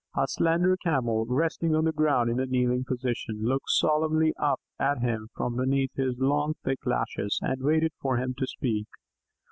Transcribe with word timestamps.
A 0.17 0.25
slender 0.27 0.77
Camel, 0.77 1.27
resting 1.27 1.75
on 1.75 1.85
the 1.85 1.91
ground 1.91 2.31
in 2.31 2.39
a 2.39 2.47
kneeling 2.47 2.83
position, 2.83 3.43
looked 3.45 3.69
solemnly 3.69 4.33
up 4.35 4.59
at 4.79 4.97
him 4.97 5.27
from 5.35 5.55
beneath 5.57 5.93
his 5.93 6.15
long 6.17 6.55
thick 6.65 6.79
lashes, 6.87 7.37
and 7.43 7.61
waited 7.61 7.91
for 8.01 8.17
him 8.17 8.33
to 8.39 8.47
speak. 8.47 8.87